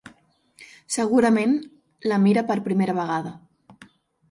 [0.95, 1.53] Segurament
[2.13, 3.37] la mira per primera vegada.